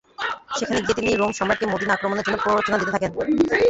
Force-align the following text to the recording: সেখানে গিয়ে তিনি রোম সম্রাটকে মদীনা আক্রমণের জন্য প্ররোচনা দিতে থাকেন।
সেখানে 0.51 0.79
গিয়ে 0.81 0.97
তিনি 0.97 1.09
রোম 1.13 1.31
সম্রাটকে 1.37 1.65
মদীনা 1.73 1.93
আক্রমণের 1.95 2.25
জন্য 2.25 2.37
প্ররোচনা 2.43 2.77
দিতে 2.79 2.93
থাকেন। 2.95 3.11